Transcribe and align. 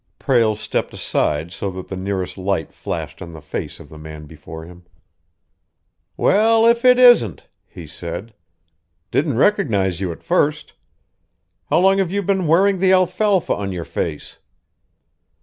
Prale 0.17 0.55
stepped 0.55 0.95
aside 0.95 1.51
so 1.51 1.69
that 1.69 1.87
the 1.87 1.95
nearest 1.95 2.35
light 2.35 2.73
flashed 2.73 3.21
on 3.21 3.33
the 3.33 3.39
face 3.39 3.79
of 3.79 3.87
the 3.87 3.99
man 3.99 4.25
before 4.25 4.65
him. 4.65 4.83
"Well, 6.17 6.65
if 6.65 6.83
it 6.83 6.97
isn't!" 6.97 7.45
he 7.67 7.85
said. 7.85 8.33
"Didn't 9.11 9.37
recognize 9.37 10.01
you 10.01 10.11
at 10.11 10.23
first. 10.23 10.73
How 11.69 11.77
long 11.77 11.99
have 11.99 12.11
you 12.11 12.23
been 12.23 12.47
wearing 12.47 12.79
the 12.79 12.91
alfalfa 12.91 13.53
on 13.53 13.71
your 13.71 13.85
face?" 13.85 14.37